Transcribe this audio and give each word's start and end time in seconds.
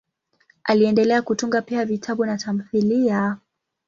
Aliendelea 0.63 1.21
kutunga 1.21 1.61
pia 1.61 1.85
vitabu 1.85 2.25
na 2.25 2.37
tamthiliya. 2.37 3.37